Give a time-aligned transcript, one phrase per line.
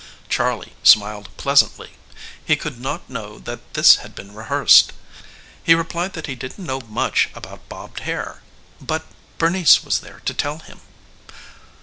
[0.29, 1.91] Charley smiled pleasantly.
[2.43, 4.93] He could not know this had been rehearsed.
[5.63, 8.41] He replied that he didn't know much about bobbed hair.
[8.81, 9.05] But
[9.37, 10.81] Bernice was there to tell him.